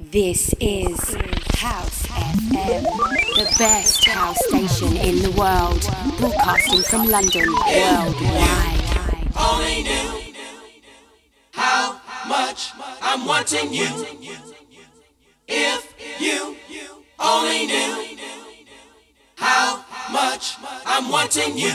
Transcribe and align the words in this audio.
This 0.00 0.54
is 0.60 0.96
House 1.56 2.06
FM, 2.06 2.84
the 3.34 3.52
best 3.58 4.04
house 4.04 4.38
station 4.46 4.96
in 4.96 5.18
the 5.22 5.30
world, 5.32 5.80
broadcasting 6.18 6.82
from 6.82 7.08
London 7.08 7.48
worldwide. 7.48 8.80
Only 9.36 9.82
knew 9.82 10.34
how 11.50 12.00
much 12.28 12.70
I'm 13.02 13.26
wanting 13.26 13.72
you. 13.74 14.06
If 15.48 15.92
you 16.20 16.56
only 17.18 17.66
knew 17.66 18.18
how 19.34 19.84
much 20.12 20.54
I'm 20.86 21.08
wanting 21.10 21.58
you. 21.58 21.74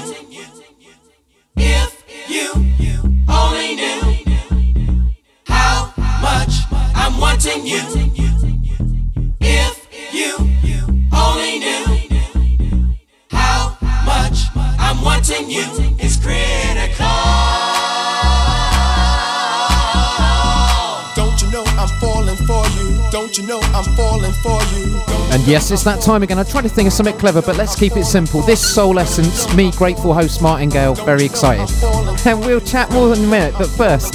You? 23.43 23.50
Know 23.50 23.60
I'm 23.60 23.83
falling 23.96 24.32
for 24.32 24.61
you? 24.74 25.02
And 25.33 25.46
yes, 25.46 25.70
it's 25.70 25.83
that 25.83 26.02
time 26.02 26.24
again. 26.24 26.39
I 26.39 26.43
try 26.43 26.61
to 26.61 26.70
think 26.70 26.88
of 26.88 26.93
something 26.93 27.18
clever, 27.18 27.42
but 27.42 27.57
let's 27.57 27.75
keep 27.75 27.97
it 27.97 28.06
simple. 28.06 28.42
This 28.42 28.61
Soul 28.74 29.00
Essence, 29.00 29.54
me, 29.54 29.71
grateful 29.71 30.14
host 30.14 30.42
Martin 30.42 30.69
Gale, 30.69 30.96
very 30.96 31.25
excited. 31.25 31.69
And 32.25 32.39
we'll 32.39 32.61
chat 32.61 32.89
more 32.92 33.11
in 33.14 33.22
a 33.22 33.28
minute, 33.28 33.53
but 33.58 33.67
first, 33.67 34.14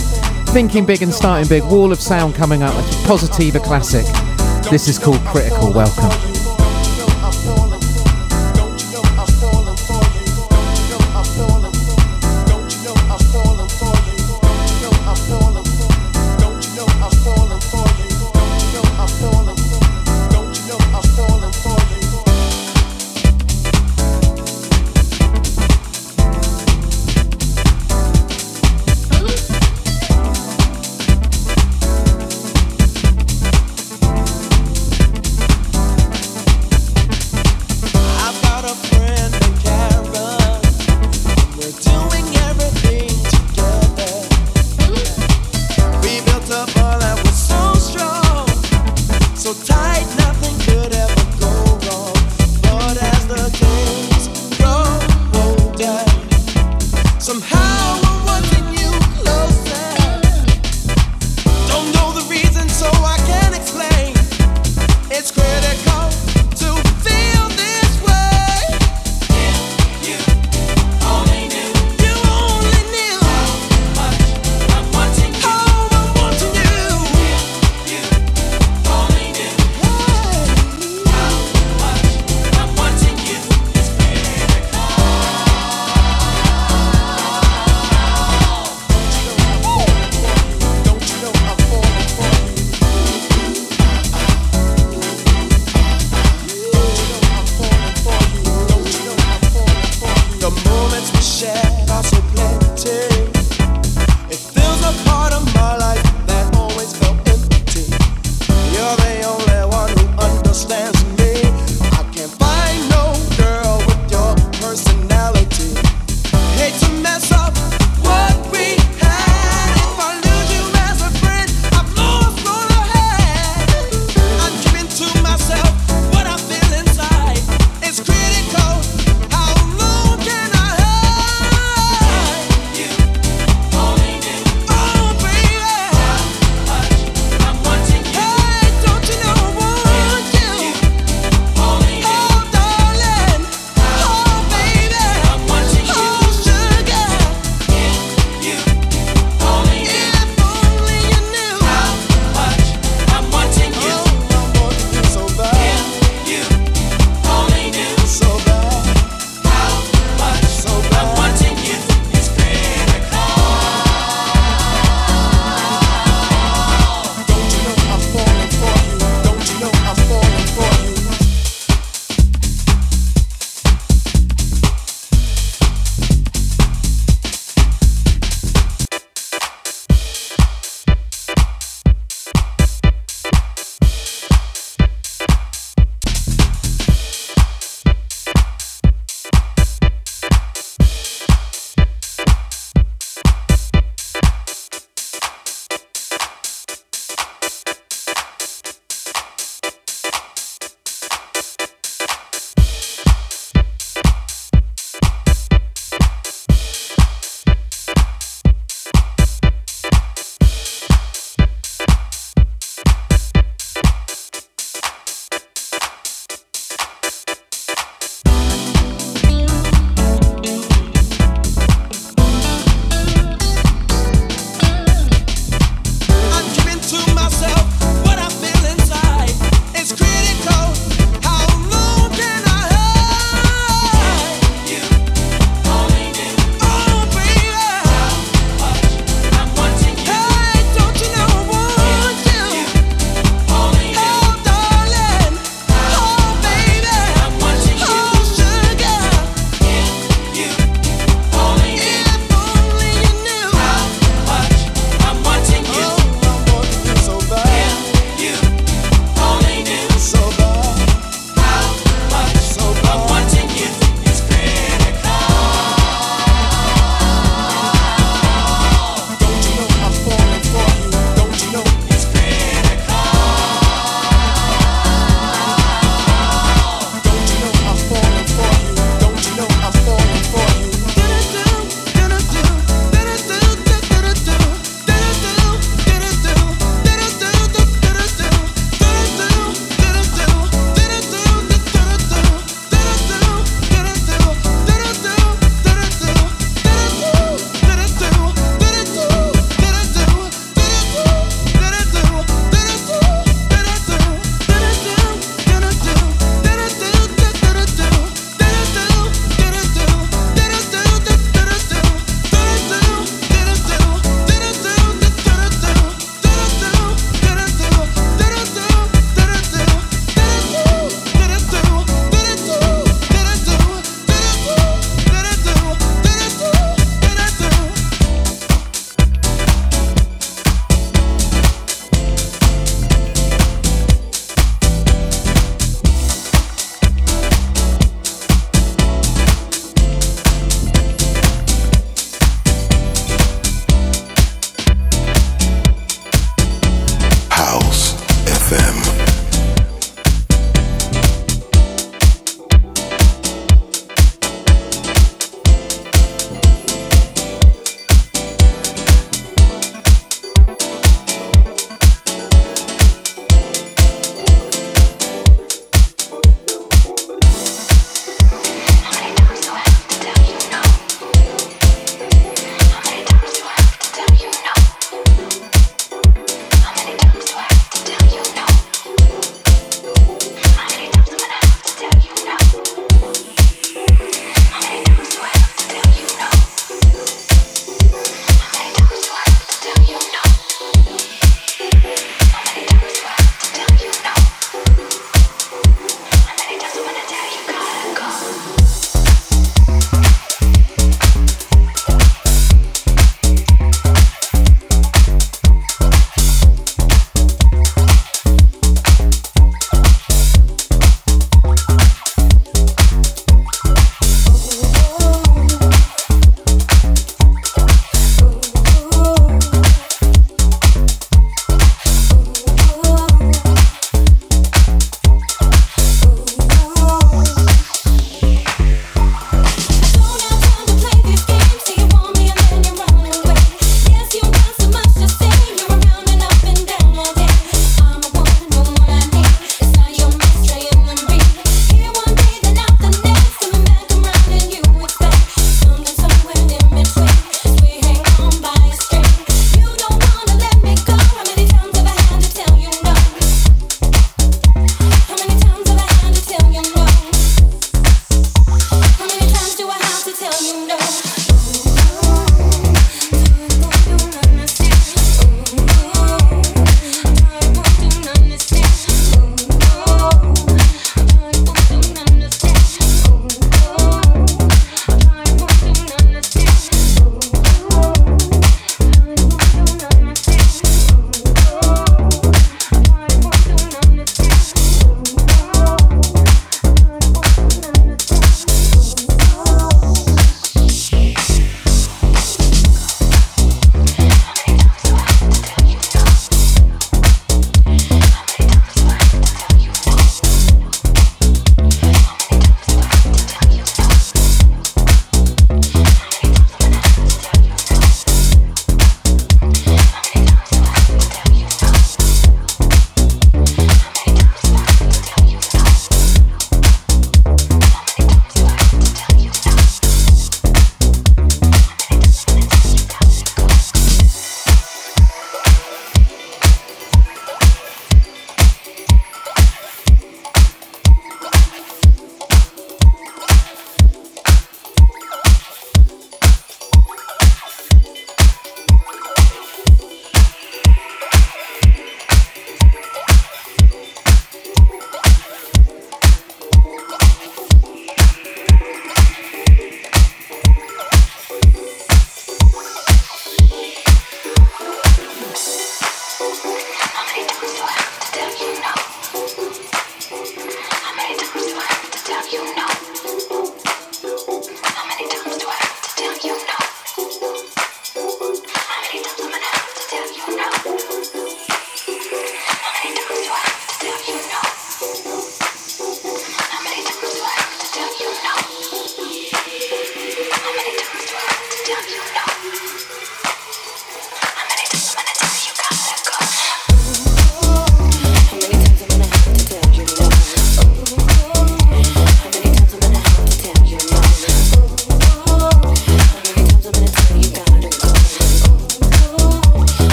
thinking 0.48 0.86
big 0.86 1.02
and 1.02 1.12
starting 1.12 1.46
big, 1.46 1.62
Wall 1.64 1.92
of 1.92 2.00
Sound 2.00 2.34
coming 2.34 2.62
up, 2.62 2.72
Positiva 3.04 3.62
classic. 3.62 4.06
This 4.70 4.88
is 4.88 4.98
called 4.98 5.20
Critical. 5.26 5.74
Welcome. 5.74 6.37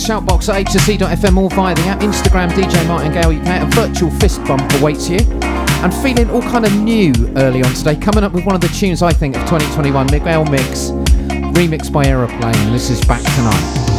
Shoutbox 0.00 0.48
at 0.48 0.66
hsc.fm 0.66 1.36
or 1.36 1.50
via 1.50 1.74
the 1.74 1.82
app. 1.82 2.00
Instagram, 2.00 2.48
DJ 2.50 2.86
Martin 2.88 3.12
Gale 3.12 3.38
UK. 3.38 3.62
A 3.62 3.66
virtual 3.74 4.10
fist 4.12 4.42
bump 4.44 4.62
awaits 4.80 5.08
you. 5.08 5.18
And 5.82 5.92
feeling 5.94 6.30
all 6.30 6.42
kind 6.42 6.64
of 6.64 6.74
new 6.74 7.12
early 7.36 7.62
on 7.62 7.72
today. 7.74 7.96
Coming 7.96 8.24
up 8.24 8.32
with 8.32 8.44
one 8.44 8.54
of 8.54 8.60
the 8.60 8.68
tunes, 8.68 9.02
I 9.02 9.12
think, 9.12 9.36
of 9.36 9.42
2021. 9.42 10.06
Miguel 10.10 10.44
Migs, 10.46 10.90
remixed 11.52 11.92
by 11.92 12.06
Aeroplane. 12.06 12.72
This 12.72 12.88
is 12.88 13.00
Back 13.04 13.20
Tonight. 13.20 13.89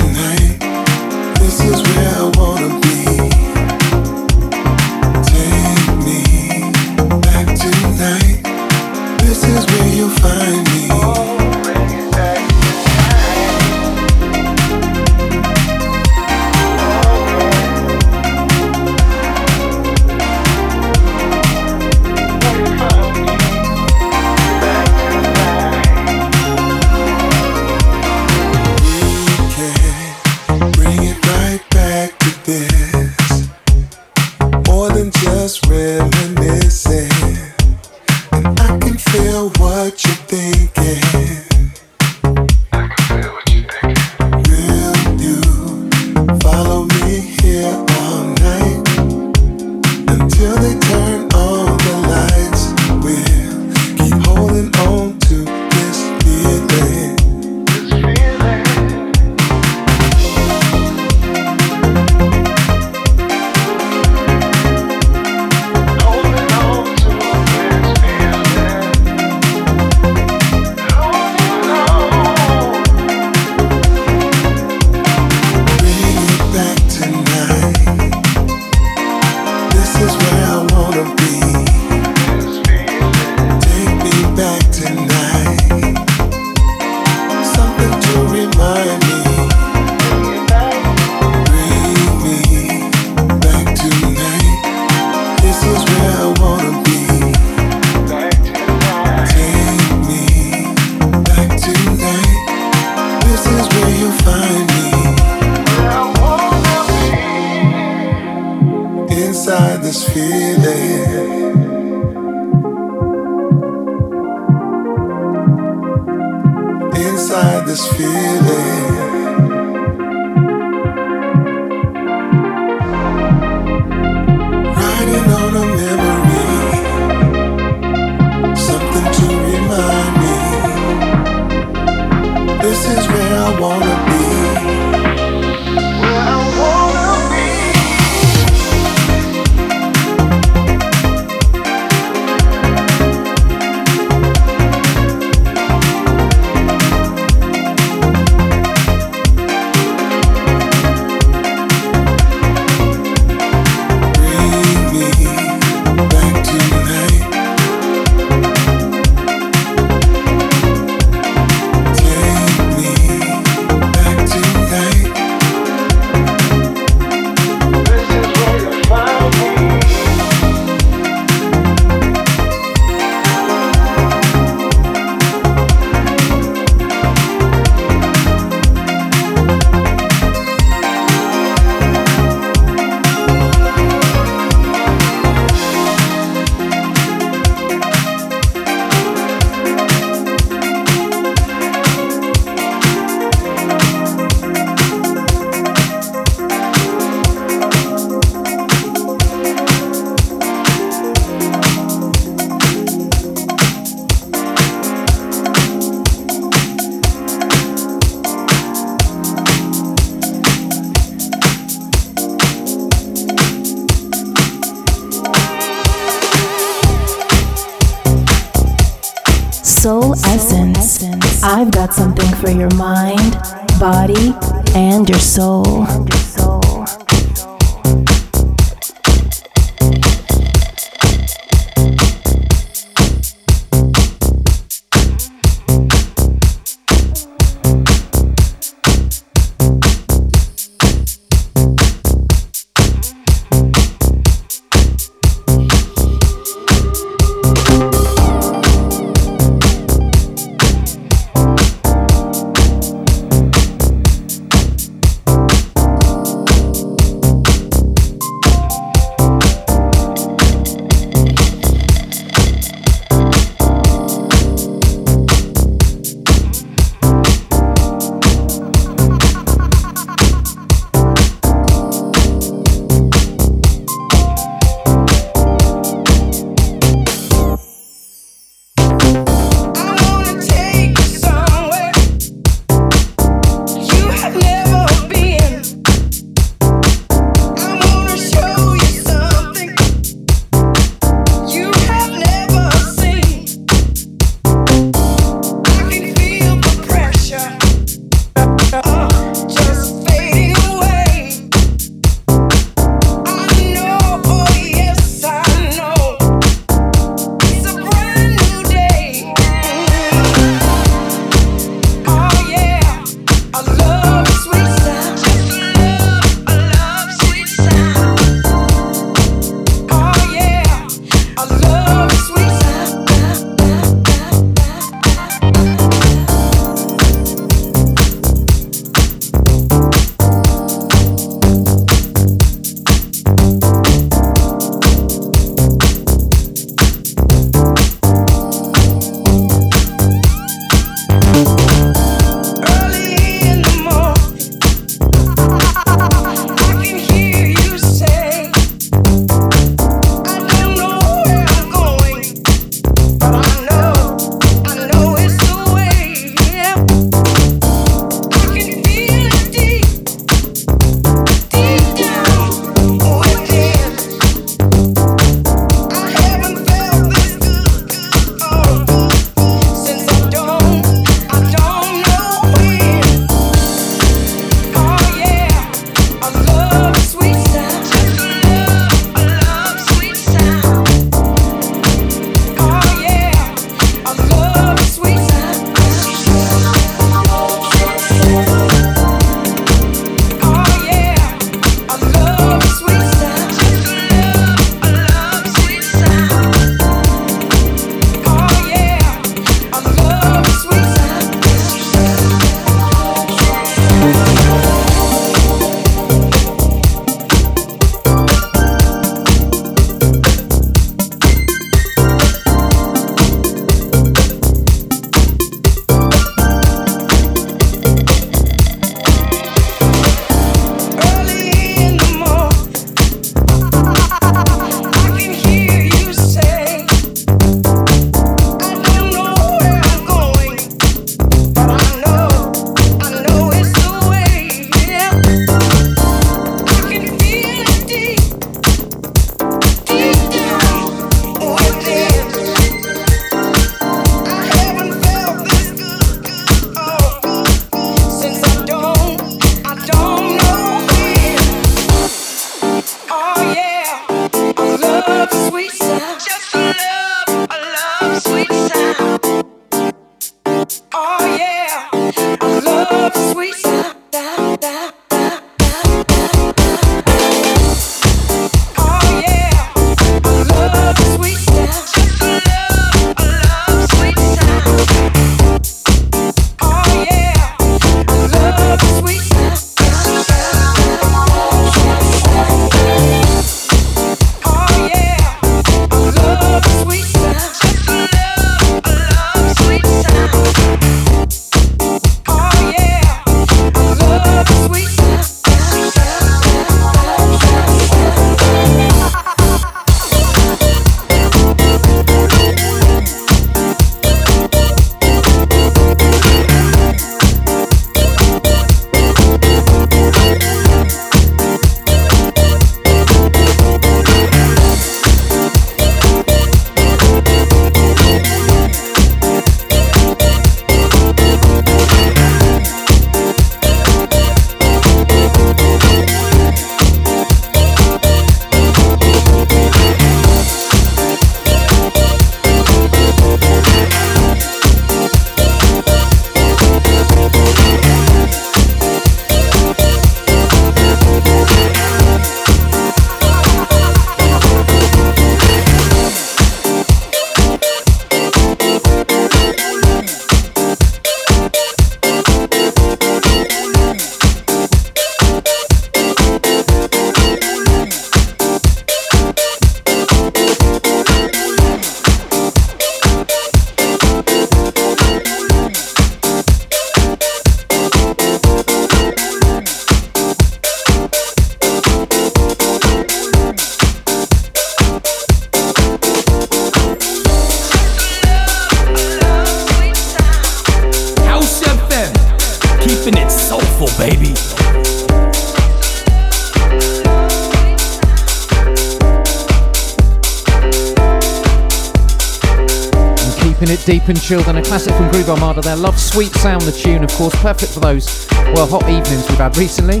And 594.08 594.20
chilled, 594.20 594.48
and 594.48 594.58
a 594.58 594.62
classic 594.62 594.94
from 594.94 595.10
Groove 595.10 595.28
Armada 595.28 595.60
there. 595.60 595.76
Love 595.76 595.98
Sweet 595.98 596.32
Sound, 596.34 596.62
the 596.62 596.72
tune, 596.72 597.04
of 597.04 597.10
course, 597.12 597.34
perfect 597.36 597.72
for 597.72 597.80
those, 597.80 598.26
well, 598.54 598.66
hot 598.66 598.88
evenings 598.88 599.28
we've 599.28 599.38
had 599.38 599.56
recently. 599.56 600.00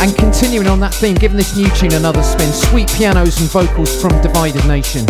And 0.00 0.16
continuing 0.16 0.66
on 0.66 0.80
that 0.80 0.94
theme, 0.94 1.16
giving 1.16 1.36
this 1.36 1.56
new 1.56 1.68
tune 1.70 1.92
another 1.92 2.22
spin, 2.22 2.52
sweet 2.52 2.88
pianos 2.96 3.40
and 3.40 3.50
vocals 3.50 4.00
from 4.00 4.10
Divided 4.22 4.64
Nation. 4.66 5.04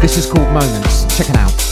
This 0.00 0.16
is 0.16 0.26
called 0.26 0.48
Moments. 0.52 1.04
Check 1.16 1.30
it 1.30 1.36
out. 1.36 1.69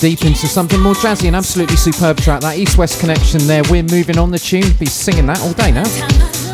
Deep 0.00 0.24
into 0.24 0.46
something 0.46 0.80
more 0.80 0.94
jazzy 0.94 1.26
and 1.26 1.36
absolutely 1.36 1.76
superb 1.76 2.16
track. 2.18 2.40
That 2.40 2.56
East 2.56 2.78
West 2.78 3.00
connection 3.00 3.46
there. 3.46 3.62
We're 3.70 3.82
moving 3.82 4.18
on 4.18 4.30
the 4.30 4.38
tune. 4.38 4.72
Be 4.78 4.86
singing 4.86 5.26
that 5.26 5.40
all 5.40 5.52
day 5.52 5.72
now. 5.72 5.84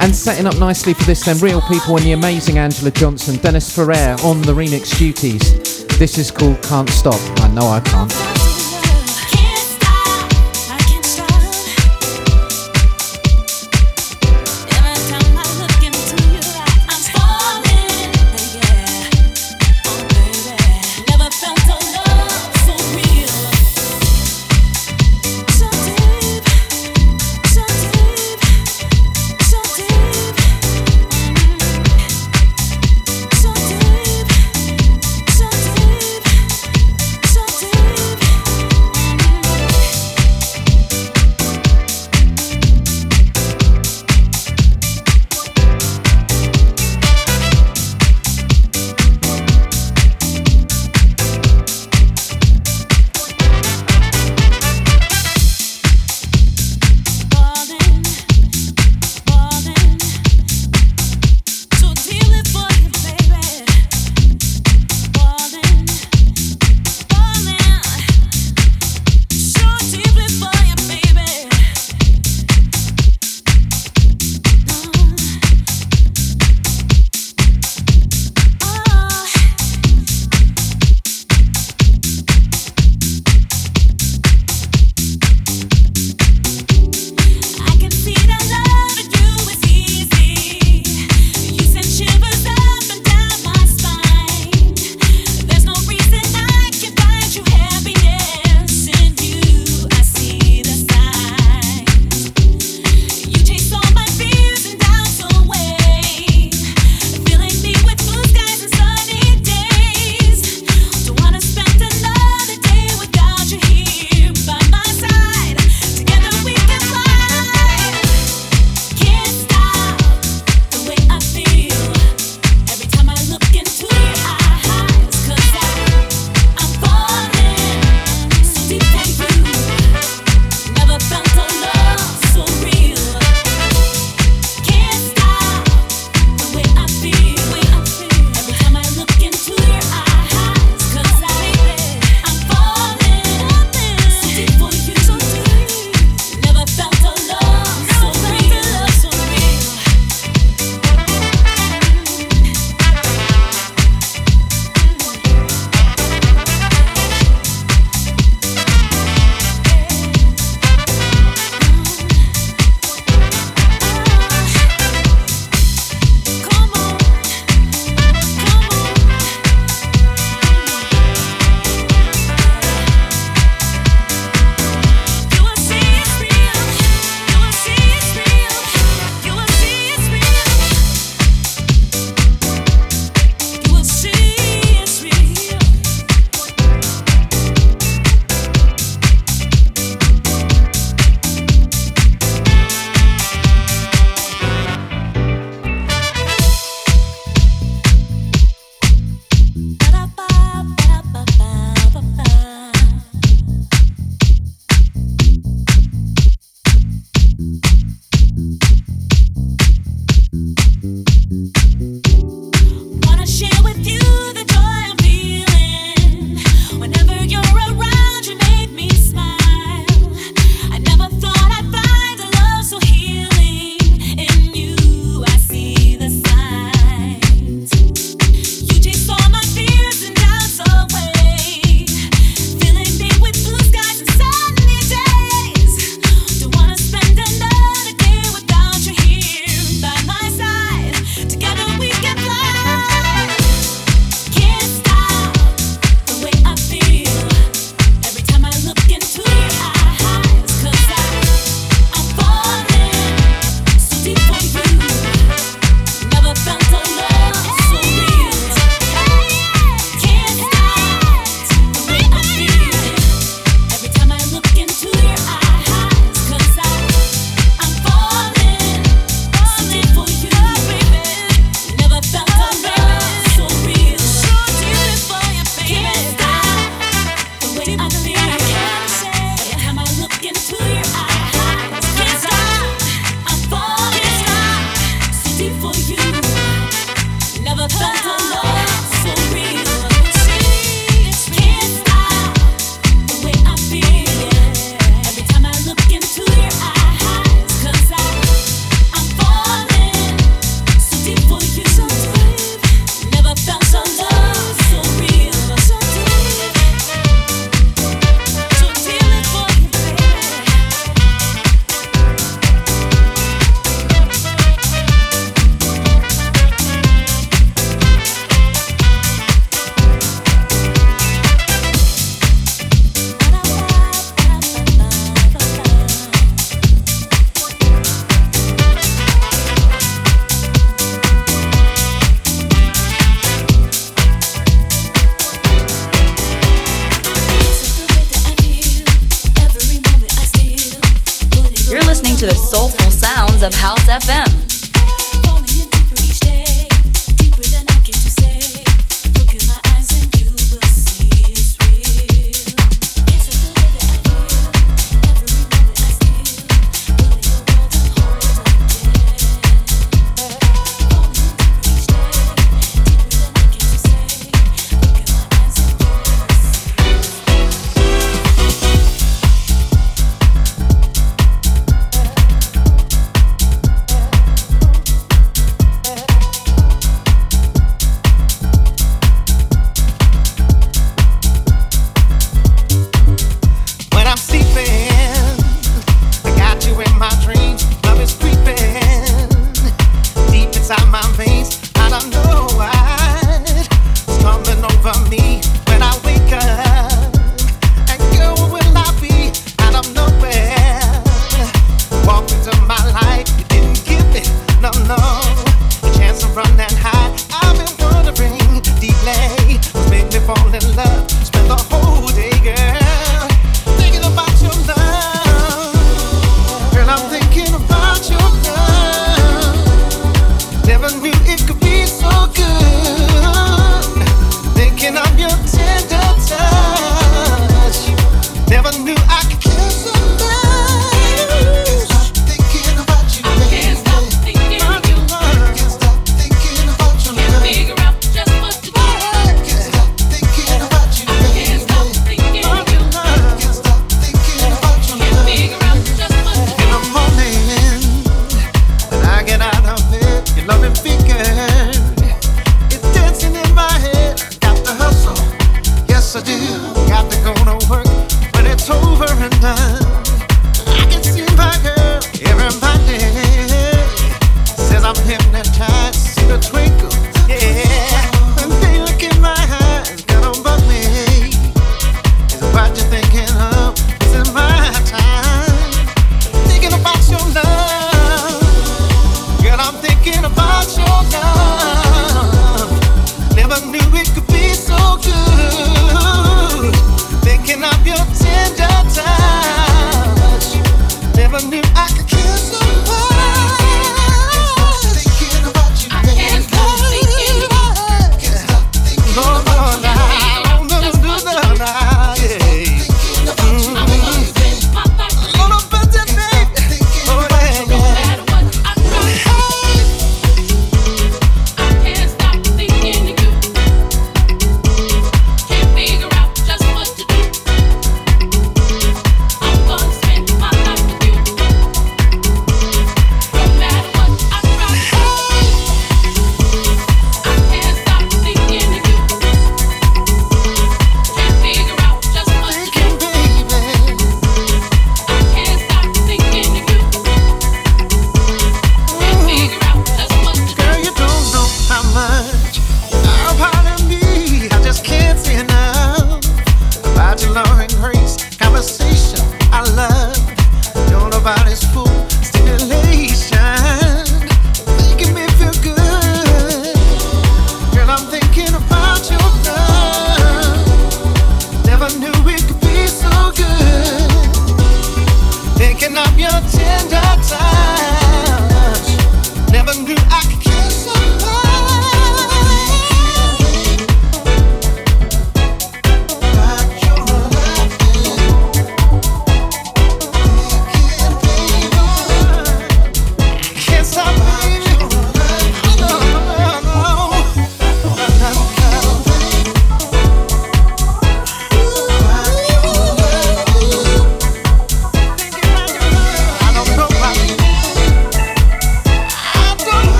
And 0.00 0.14
setting 0.14 0.46
up 0.46 0.56
nicely 0.58 0.94
for 0.94 1.04
this, 1.04 1.24
then, 1.24 1.38
Real 1.38 1.60
People 1.62 1.96
and 1.96 2.04
the 2.04 2.12
amazing 2.12 2.58
Angela 2.58 2.90
Johnson, 2.90 3.36
Dennis 3.36 3.74
Ferrer 3.74 4.16
on 4.24 4.42
the 4.42 4.52
remix 4.52 4.96
duties. 4.96 5.86
This 5.98 6.18
is 6.18 6.30
called 6.30 6.62
Can't 6.62 6.88
Stop. 6.90 7.20
I 7.40 7.48
know 7.48 7.66
I 7.66 7.80
can't. 7.80 8.31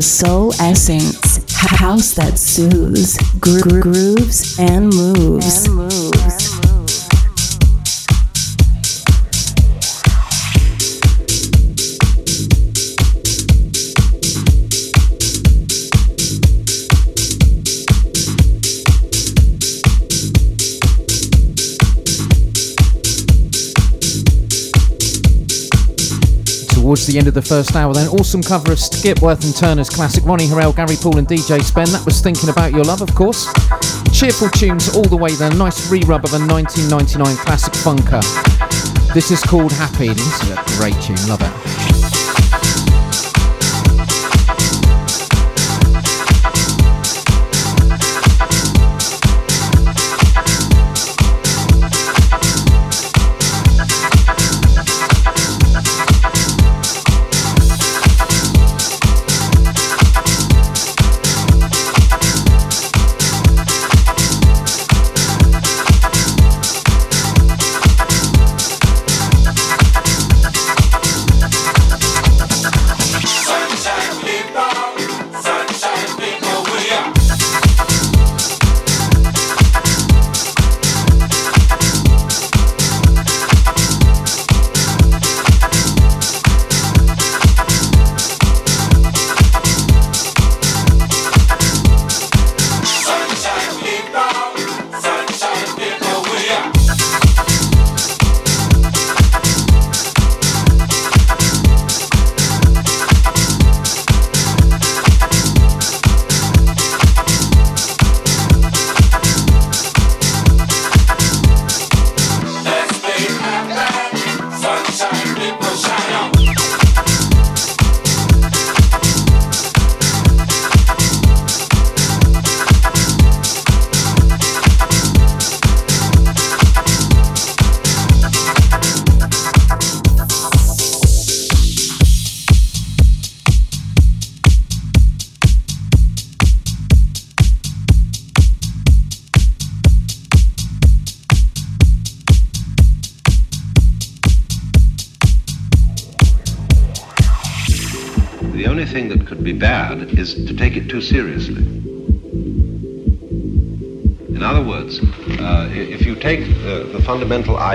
To 0.00 0.06
Soul 0.06 0.39
end 27.20 27.28
of 27.28 27.34
the 27.34 27.42
first 27.42 27.76
hour. 27.76 27.92
Then 27.92 28.08
awesome 28.08 28.42
cover 28.42 28.72
of 28.72 28.78
Skipworth 28.78 29.44
and 29.44 29.54
Turner's 29.54 29.90
classic 29.90 30.24
Ronnie 30.24 30.46
Herel, 30.46 30.74
Gary 30.74 30.96
Paul 30.96 31.18
and 31.18 31.28
DJ 31.28 31.62
Spen. 31.62 31.84
That 31.92 32.04
was 32.06 32.20
Thinking 32.22 32.48
About 32.48 32.72
Your 32.72 32.84
Love, 32.84 33.02
of 33.02 33.14
course. 33.14 33.46
Cheerful 34.12 34.48
tunes 34.48 34.96
all 34.96 35.04
the 35.04 35.16
way 35.16 35.32
there. 35.32 35.52
Nice 35.54 35.90
re-rub 35.90 36.24
of 36.24 36.32
a 36.32 36.38
1999 36.38 37.36
classic 37.44 37.74
funker. 37.74 38.24
This 39.12 39.30
is 39.30 39.42
called 39.42 39.72
Happy. 39.72 40.08
This 40.08 40.42
is 40.42 40.50
a 40.50 40.64
great 40.78 40.94
tune. 41.02 41.28
Love 41.28 41.42
it. 41.42 41.79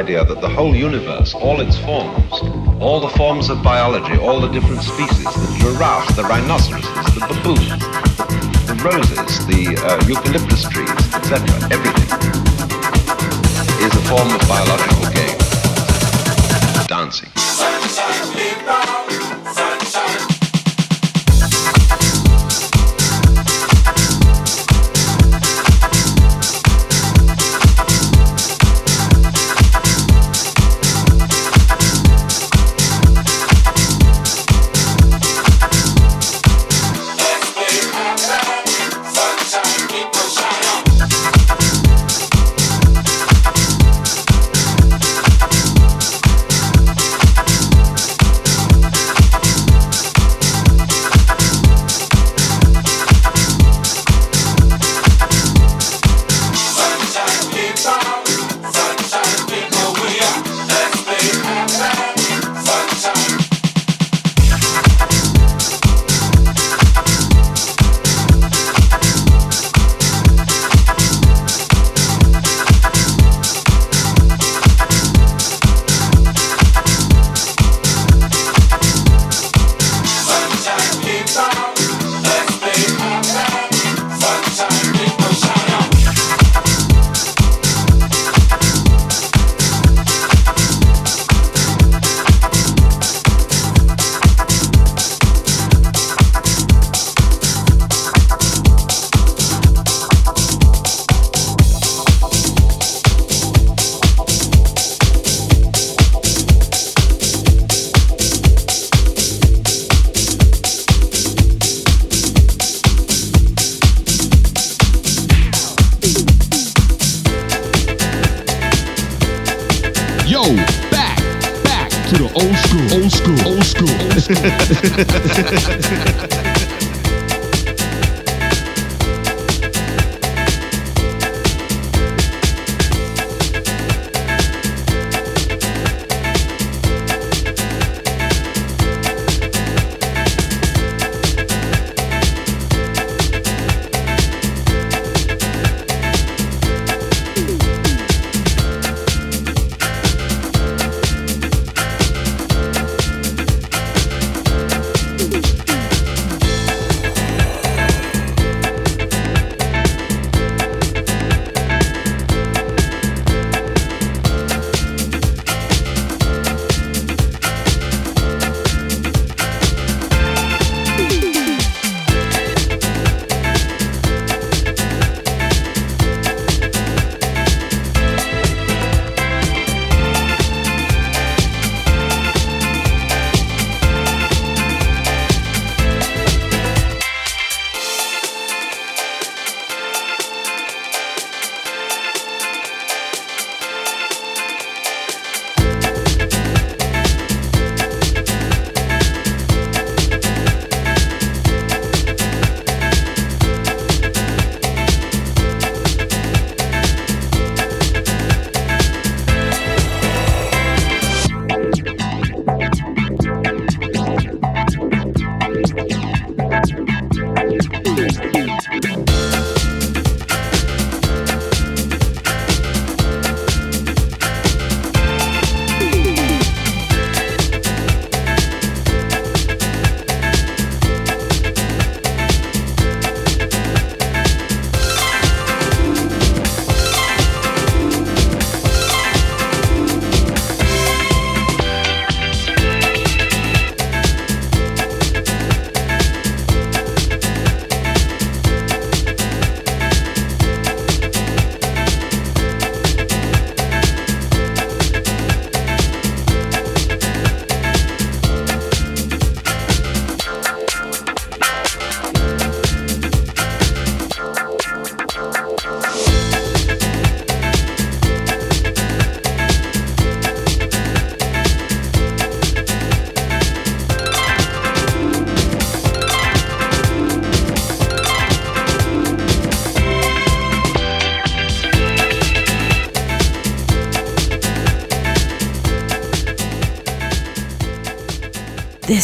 Idea 0.05 0.23
that 0.23 0.39
the 0.39 0.47
whole 0.47 0.75
universe, 0.75 1.14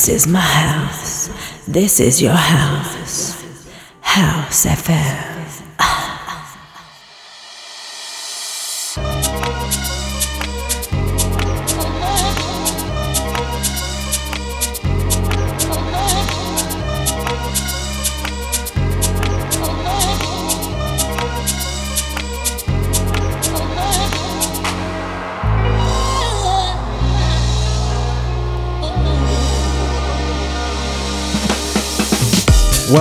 This 0.02 0.26
is 0.26 0.28
my 0.28 0.40
house. 0.40 1.30
This 1.68 2.00
is 2.00 2.24
your 2.24 2.34
house. 2.34 3.40
House 4.02 4.66
FM. 4.66 5.31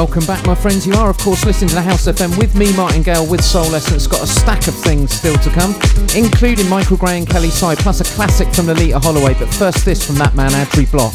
Welcome 0.00 0.24
back, 0.24 0.46
my 0.46 0.54
friends. 0.54 0.86
You 0.86 0.94
are, 0.94 1.10
of 1.10 1.18
course, 1.18 1.44
listening 1.44 1.68
to 1.68 1.74
the 1.74 1.82
House 1.82 2.06
FM 2.06 2.38
with 2.38 2.54
me, 2.54 2.74
Martin 2.74 3.02
Gale, 3.02 3.26
with 3.26 3.44
Soul 3.44 3.74
Essence. 3.74 4.06
Got 4.06 4.22
a 4.22 4.26
stack 4.26 4.66
of 4.66 4.74
things 4.74 5.12
still 5.12 5.36
to 5.36 5.50
come, 5.50 5.74
including 6.16 6.70
Michael 6.70 6.96
Gray 6.96 7.18
and 7.18 7.28
Kelly 7.28 7.50
Side, 7.50 7.76
plus 7.76 8.00
a 8.00 8.04
classic 8.14 8.48
from 8.54 8.64
Loleatta 8.64 9.02
Holloway. 9.02 9.34
But 9.34 9.52
first, 9.52 9.84
this 9.84 10.04
from 10.04 10.14
that 10.14 10.34
man, 10.34 10.52
Adri 10.52 10.90
Blok. 10.90 11.12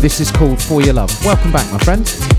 This 0.00 0.20
is 0.20 0.30
called 0.30 0.62
For 0.62 0.80
Your 0.80 0.94
Love. 0.94 1.10
Welcome 1.24 1.50
back, 1.50 1.68
my 1.72 1.78
friends. 1.78 2.33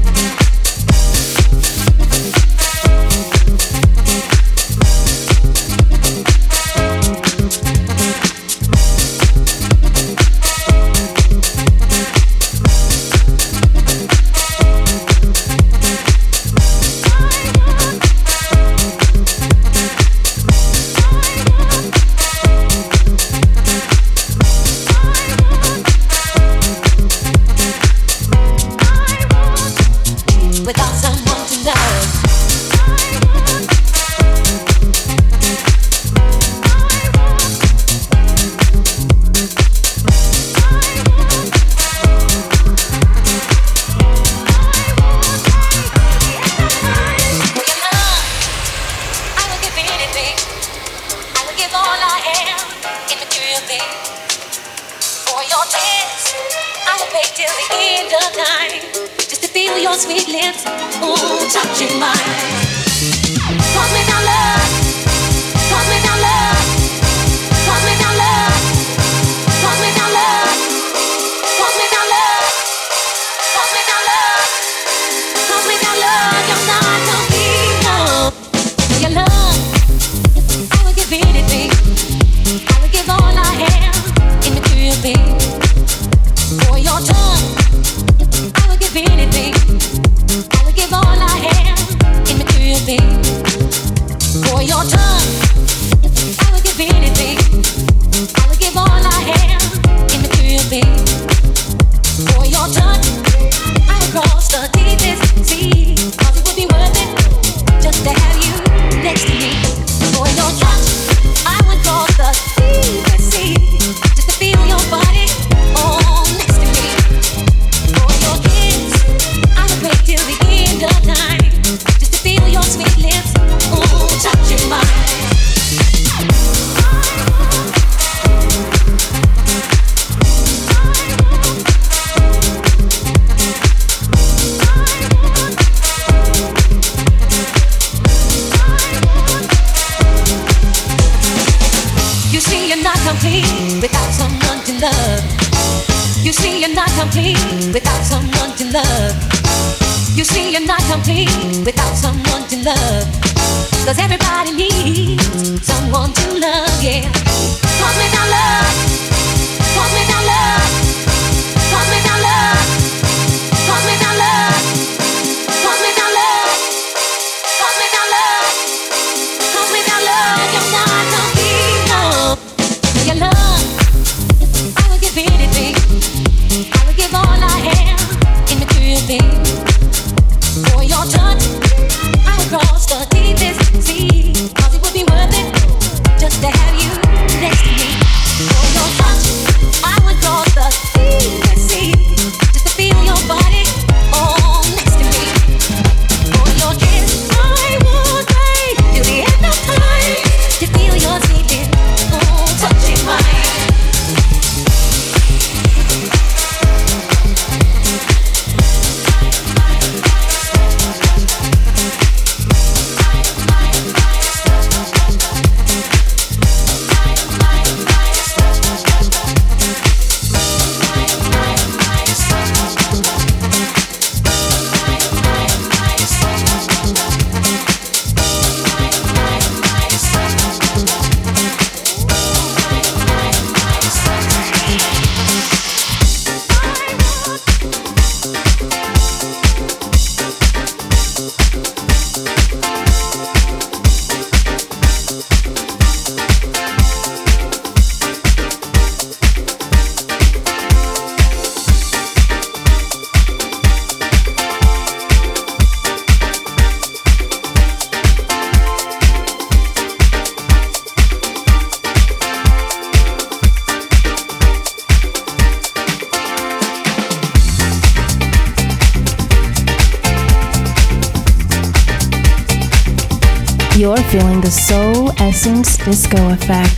Disco 275.85 276.17
effect. 276.29 276.74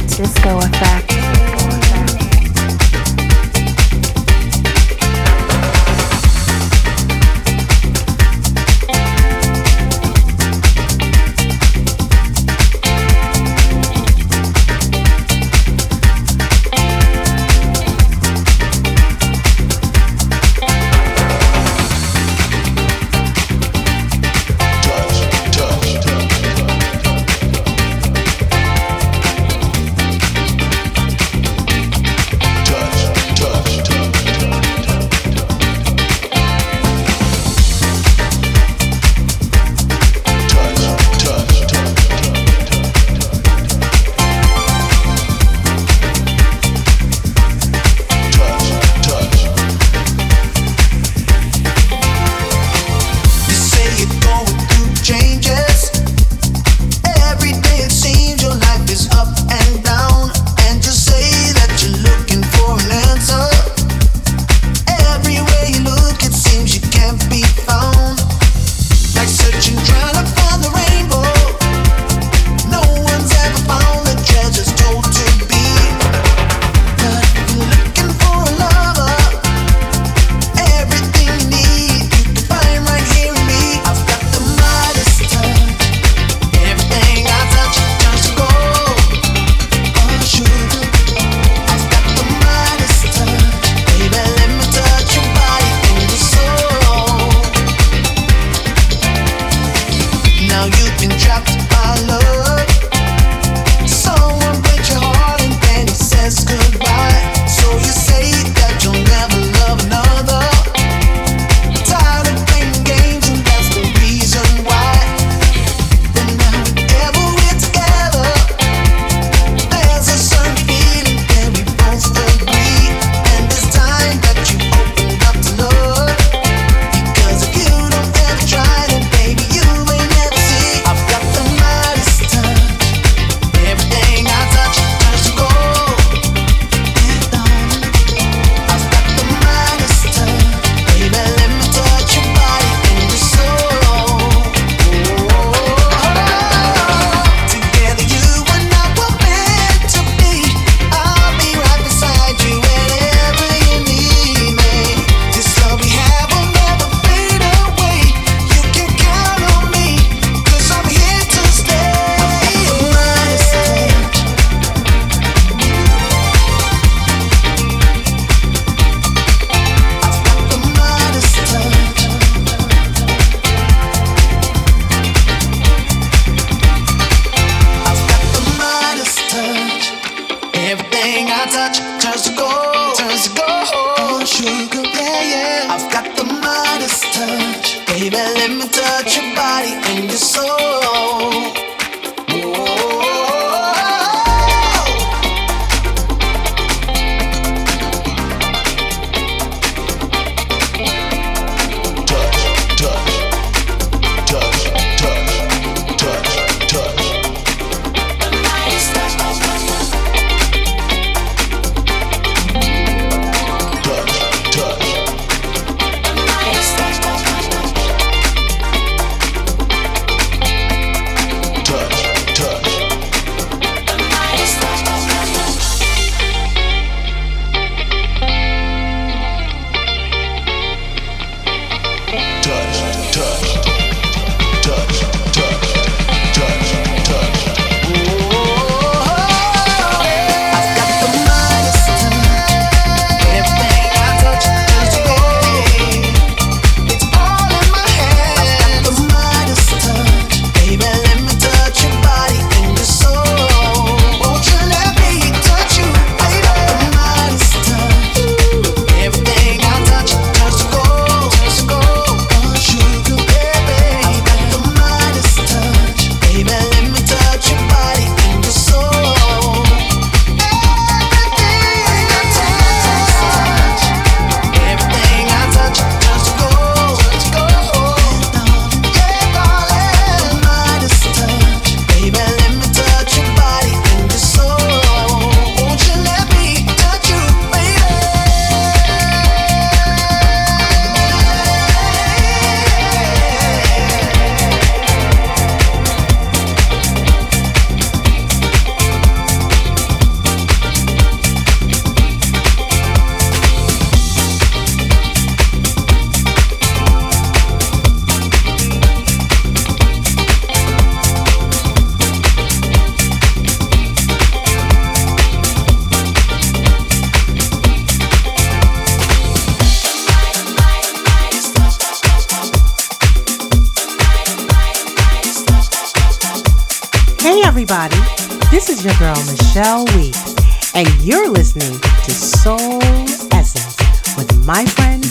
You're 331.07 331.29
listening 331.29 331.79
to 331.79 332.11
Soul 332.11 332.83
Essence 333.31 333.77
with 334.17 334.45
my 334.45 334.65
friend, 334.65 335.01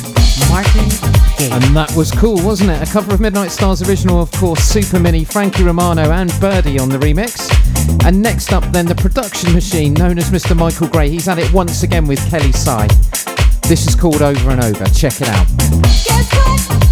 Martin 0.51 0.91
Gale. 1.39 1.55
And 1.55 1.75
that 1.75 1.91
was 1.97 2.13
cool, 2.13 2.37
wasn't 2.45 2.69
it? 2.69 2.87
A 2.87 2.93
cover 2.93 3.15
of 3.15 3.21
Midnight 3.21 3.51
Stars 3.51 3.81
original, 3.81 4.21
of 4.21 4.31
course, 4.33 4.61
Super 4.61 5.01
Mini, 5.01 5.25
Frankie 5.25 5.63
Romano, 5.63 6.11
and 6.11 6.31
Birdie 6.39 6.79
on 6.79 6.91
the 6.91 6.99
remix. 6.99 7.49
And 8.05 8.21
next 8.21 8.53
up, 8.53 8.63
then, 8.73 8.85
the 8.85 8.95
production 8.95 9.55
machine 9.55 9.95
known 9.95 10.19
as 10.19 10.29
Mr. 10.29 10.55
Michael 10.55 10.89
Gray. 10.89 11.09
He's 11.09 11.29
at 11.29 11.39
it 11.39 11.51
once 11.51 11.83
again 11.83 12.07
with 12.07 12.19
Kelly 12.29 12.53
Sai. 12.53 12.89
This 13.67 13.87
is 13.87 13.95
called 13.95 14.21
Over 14.21 14.51
and 14.51 14.63
Over. 14.63 14.85
Check 14.91 15.23
it 15.23 15.29
out. 15.31 16.86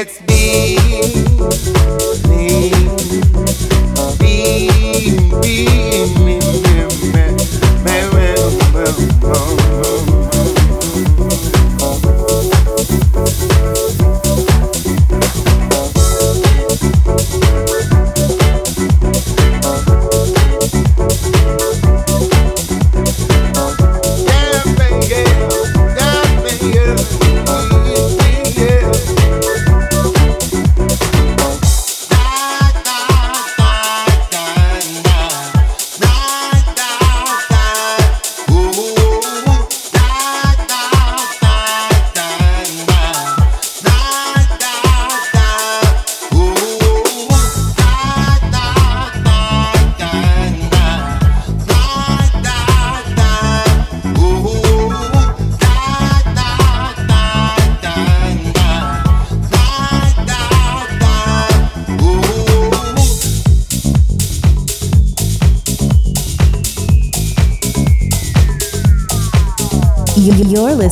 It's 0.00 0.29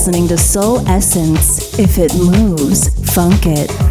listening 0.09 0.29
to 0.29 0.39
Soul 0.39 0.79
Essence. 0.89 1.79
If 1.79 1.99
it 1.99 2.15
moves, 2.15 2.89
funk 3.15 3.45
it. 3.45 3.88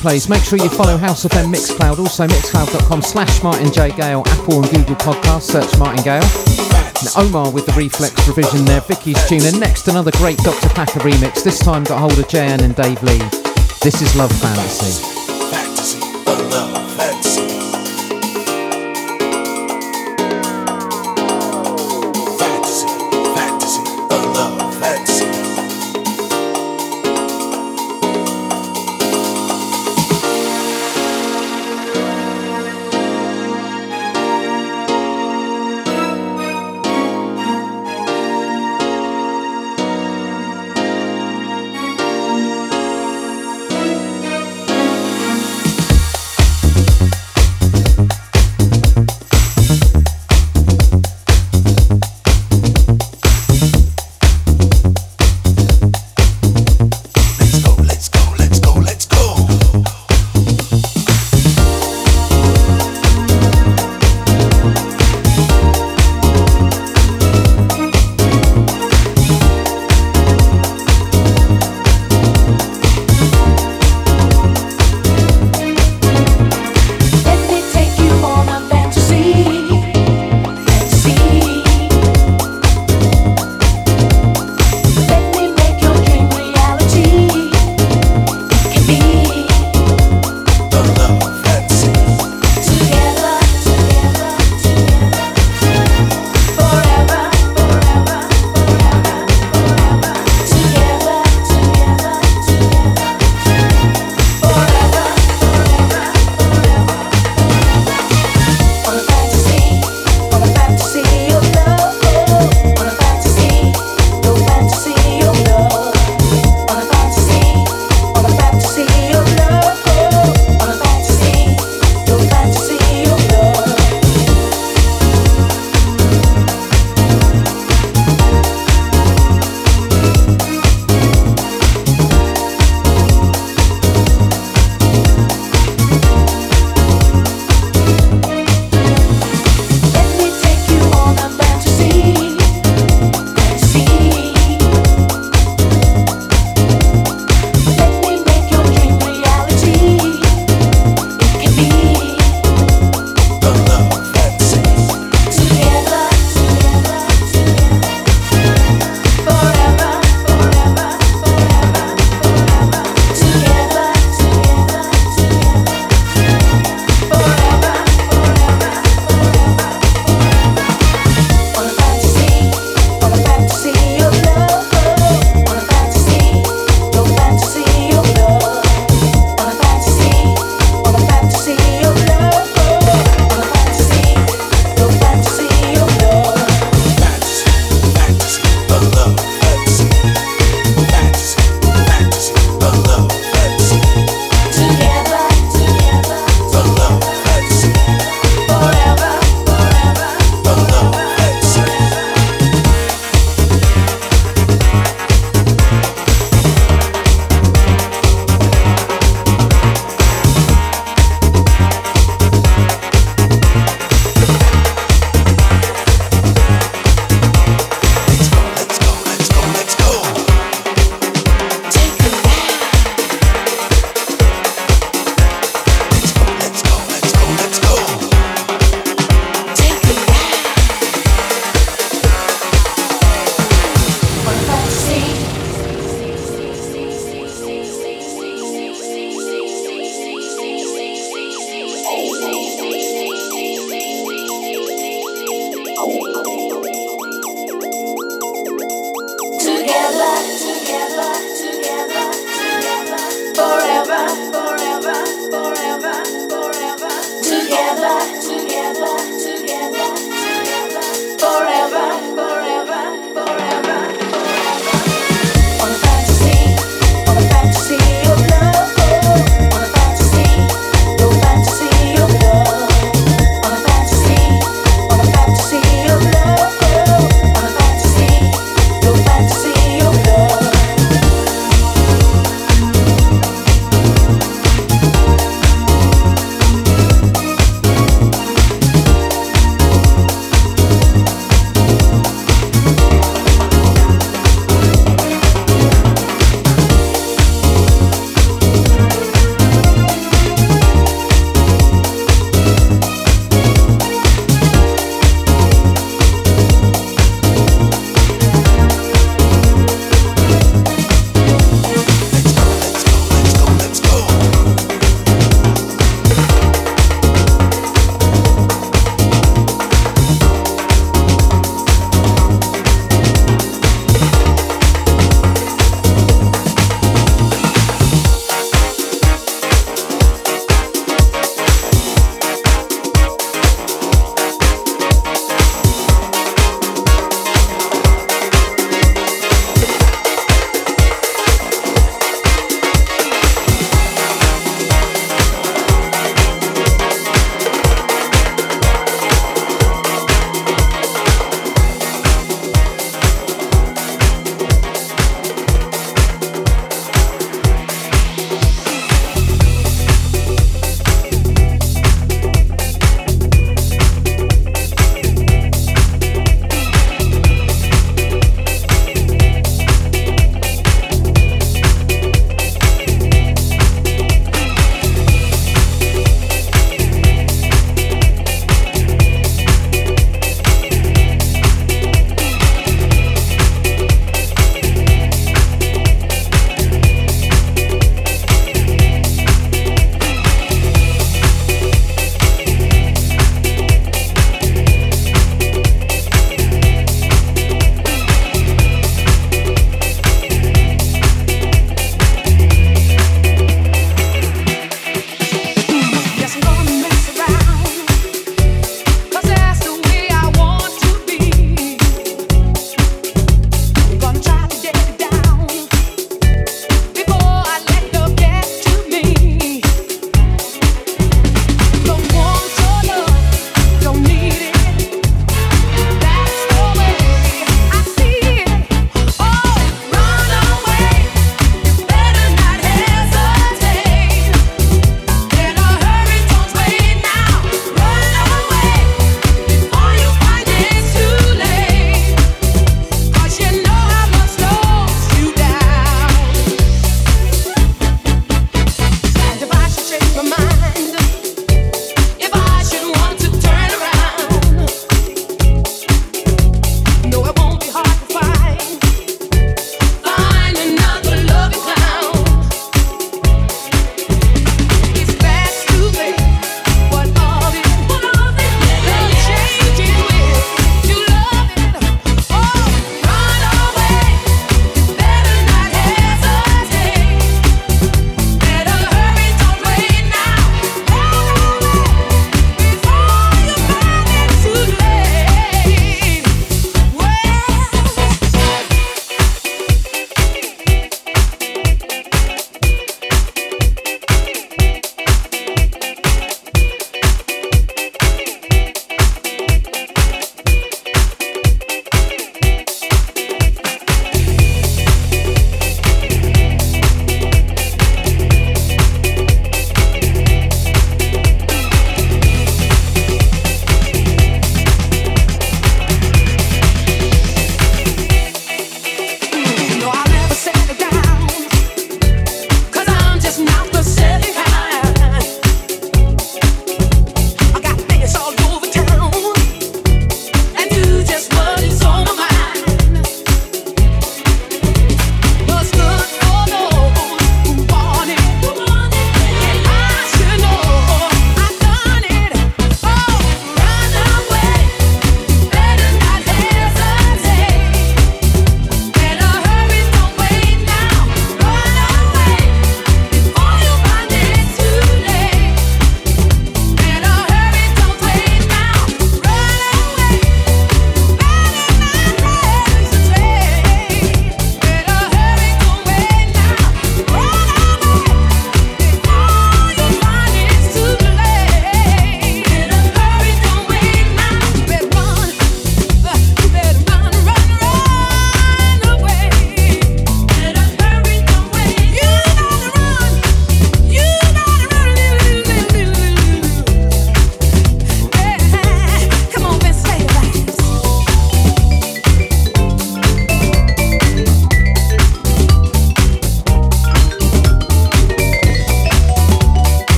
Please 0.00 0.28
Make 0.28 0.44
sure 0.44 0.58
you 0.58 0.68
follow 0.68 0.96
House 0.96 1.24
of 1.24 1.32
M 1.32 1.52
Mixcloud, 1.52 1.98
also 1.98 2.26
mixcloud.com 2.26 3.02
slash 3.02 3.42
Martin 3.42 3.72
J. 3.72 3.90
Gale, 3.96 4.22
Apple 4.26 4.62
and 4.62 4.70
Google 4.70 4.94
Podcasts, 4.94 5.50
search 5.50 5.76
Martin 5.78 6.04
Gale. 6.04 6.22
And 7.00 7.08
Omar 7.16 7.50
with 7.50 7.66
the 7.66 7.72
reflex 7.72 8.28
revision 8.28 8.64
there, 8.64 8.80
Vicky's 8.80 9.28
tune. 9.28 9.42
And 9.42 9.58
next, 9.58 9.88
another 9.88 10.12
great 10.12 10.38
Dr. 10.38 10.68
Packer 10.68 11.00
remix, 11.00 11.42
this 11.42 11.58
time 11.58 11.82
got 11.84 11.98
hold 11.98 12.18
of 12.18 12.28
JN 12.28 12.62
and 12.62 12.76
Dave 12.76 13.02
Lee. 13.02 13.18
This 13.82 14.00
is 14.00 14.14
Love 14.14 14.32
Fantasy. 14.40 15.17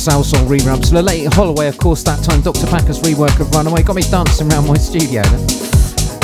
Soul 0.00 0.24
Song 0.24 0.48
the 0.48 1.02
late 1.04 1.30
Holloway, 1.34 1.68
of 1.68 1.76
course, 1.76 2.02
that 2.04 2.24
time 2.24 2.40
Dr. 2.40 2.66
Packer's 2.68 3.00
rework 3.00 3.38
of 3.38 3.50
Runaway 3.50 3.82
got 3.82 3.96
me 3.96 4.02
dancing 4.02 4.50
around 4.50 4.66
my 4.66 4.78
studio. 4.78 5.20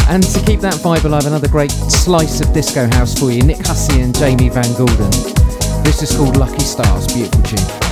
And 0.08 0.22
to 0.22 0.42
keep 0.46 0.60
that 0.60 0.80
vibe 0.80 1.04
alive, 1.04 1.26
another 1.26 1.48
great 1.48 1.72
slice 1.72 2.40
of 2.40 2.54
disco 2.54 2.86
house 2.86 3.18
for 3.18 3.30
you. 3.30 3.42
Nick 3.42 3.58
Hussey 3.66 4.00
and 4.00 4.16
Jamie 4.16 4.48
Van 4.48 4.64
Gulden. 4.78 5.12
This 5.84 6.02
is 6.02 6.16
called 6.16 6.38
Lucky 6.38 6.64
Stars, 6.64 7.06
beautiful 7.12 7.42
tune. 7.42 7.85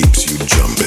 keeps 0.00 0.30
you 0.30 0.38
jumping. 0.46 0.79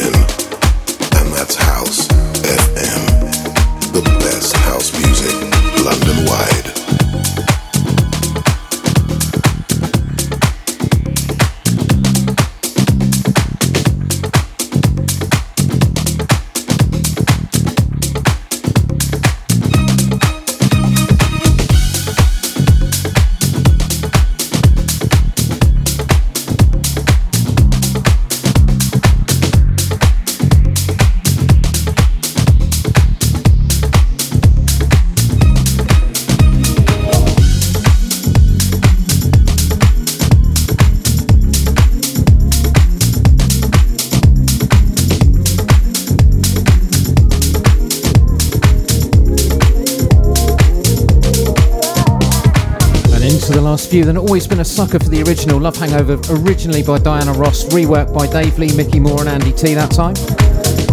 Last 53.93 54.05
few, 54.05 54.11
always 54.17 54.47
been 54.47 54.59
a 54.61 54.65
sucker 54.65 54.97
for 54.97 55.09
the 55.09 55.21
original 55.21 55.59
Love 55.59 55.77
Hangover, 55.77 56.17
originally 56.31 56.81
by 56.81 56.97
Diana 56.97 57.31
Ross, 57.33 57.63
reworked 57.65 58.11
by 58.11 58.25
Dave 58.25 58.57
Lee, 58.57 58.75
Micky 58.75 58.99
More, 58.99 59.19
and 59.19 59.29
Andy 59.29 59.51
Tee 59.51 59.75
that 59.75 59.91
time. 59.91 60.15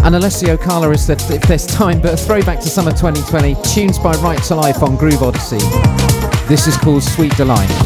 And 0.05 0.13
Alessio 0.13 0.55
Carla 0.55 0.91
is 0.91 1.07
that 1.07 1.27
if 1.31 1.41
time, 1.65 1.99
but 1.99 2.13
a 2.13 2.17
throwback 2.17 2.59
to 2.59 2.69
summer 2.69 2.91
2020, 2.91 3.55
tunes 3.63 3.97
by 3.97 4.11
Right 4.17 4.43
to 4.43 4.53
Life 4.53 4.83
on 4.83 4.97
Groove 4.97 5.23
Odyssey. 5.23 5.57
This 6.47 6.67
is 6.67 6.77
called 6.77 7.01
Sweet 7.01 7.35
Delight. 7.37 7.80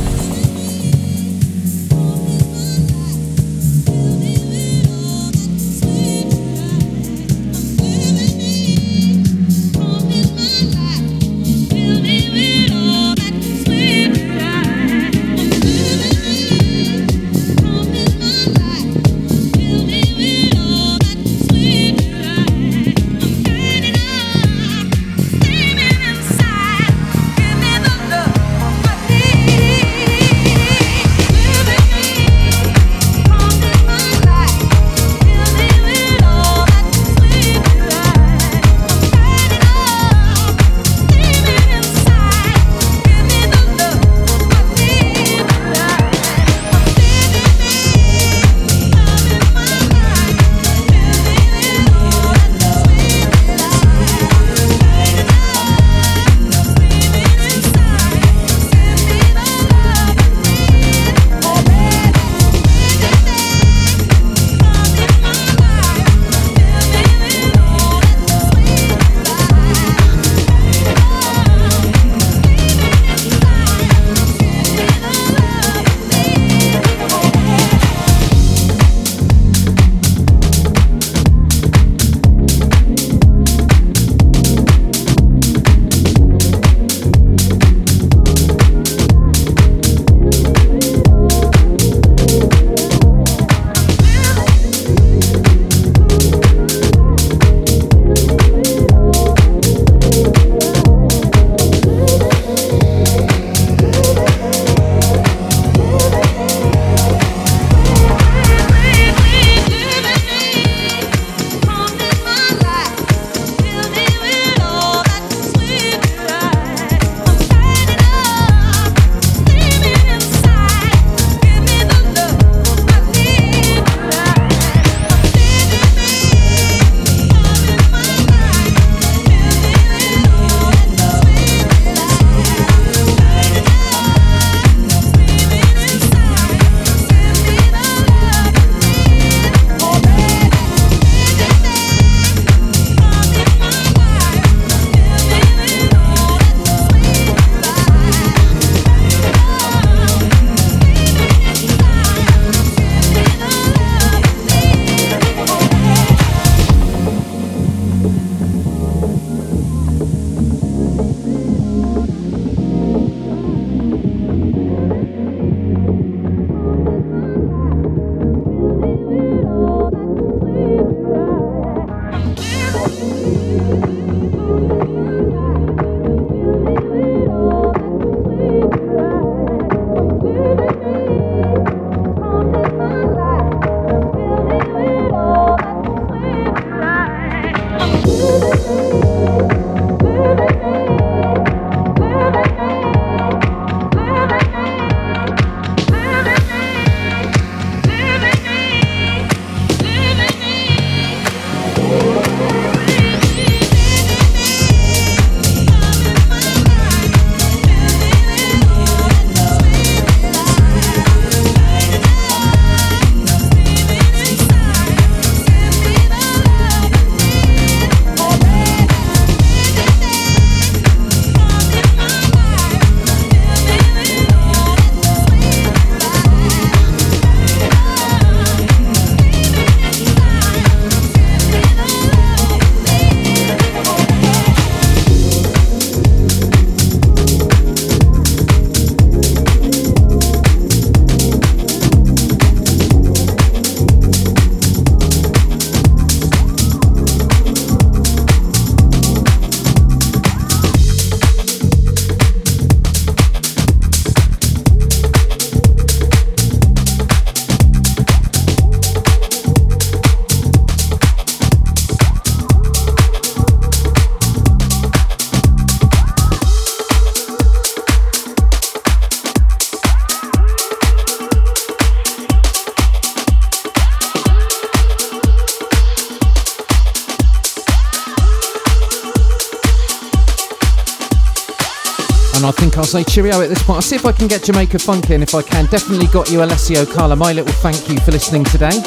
Say 282.96 283.04
cheerio 283.04 283.42
at 283.42 283.50
this 283.50 283.62
point. 283.62 283.76
I'll 283.76 283.82
see 283.82 283.98
if 283.98 284.06
I 284.06 284.14
can 284.14 284.28
get 284.28 284.44
Jamaica 284.44 284.80
Funk 284.80 285.10
in. 285.10 285.22
If 285.22 285.36
I 285.36 285.42
can, 285.42 285.66
definitely 285.66 286.08
got 286.08 286.32
you 286.32 286.44
Alessio 286.44 286.86
Carla. 286.86 287.18
My 287.18 287.34
little 287.34 287.52
thank 287.56 287.90
you 287.90 288.00
for 288.00 288.12
listening 288.12 288.46
today. 288.46 288.82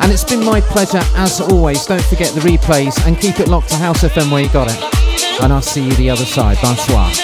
And 0.00 0.10
it's 0.10 0.24
been 0.24 0.44
my 0.44 0.60
pleasure 0.60 1.02
as 1.14 1.40
always. 1.40 1.86
Don't 1.86 2.02
forget 2.02 2.34
the 2.34 2.40
replays 2.40 3.06
and 3.06 3.16
keep 3.16 3.38
it 3.38 3.46
locked 3.46 3.68
to 3.68 3.76
House 3.76 4.02
FM 4.02 4.32
where 4.32 4.42
you 4.42 4.48
got 4.48 4.68
it. 4.68 5.40
And 5.40 5.52
I'll 5.52 5.62
see 5.62 5.84
you 5.84 5.92
the 5.92 6.10
other 6.10 6.24
side. 6.24 6.58
Bonsoir. 6.60 7.23